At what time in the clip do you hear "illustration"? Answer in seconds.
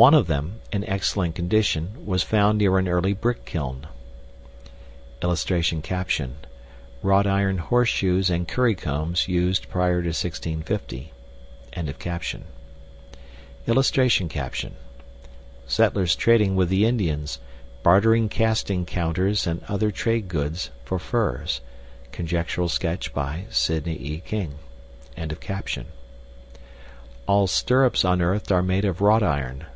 5.20-5.82, 11.76-12.44